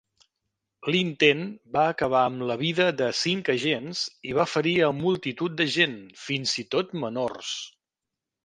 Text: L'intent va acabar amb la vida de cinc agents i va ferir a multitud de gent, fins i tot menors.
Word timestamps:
L'intent 0.93 1.41
va 1.75 1.83
acabar 1.89 2.21
amb 2.29 2.45
la 2.51 2.57
vida 2.63 2.87
de 3.01 3.11
cinc 3.21 3.51
agents 3.55 4.01
i 4.31 4.33
va 4.41 4.49
ferir 4.55 4.75
a 4.89 4.91
multitud 5.05 5.59
de 5.61 5.71
gent, 5.77 5.97
fins 6.27 6.57
i 6.65 6.67
tot 6.77 7.01
menors. 7.05 7.57